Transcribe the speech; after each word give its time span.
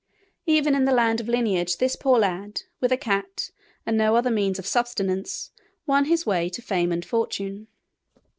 Even 0.47 0.73
in 0.73 0.85
the 0.85 0.91
land 0.91 1.21
of 1.21 1.29
lineage 1.29 1.77
this 1.77 1.95
poor 1.95 2.17
lad, 2.17 2.63
with 2.79 2.91
a 2.91 2.97
cat 2.97 3.51
and 3.85 3.95
no 3.95 4.15
other 4.15 4.31
means 4.31 4.57
of 4.57 4.65
subsistence, 4.65 5.51
won 5.85 6.05
his 6.05 6.25
way 6.25 6.49
to 6.49 6.61
fame 6.63 6.91
and 6.91 7.05
fortune. 7.05 7.67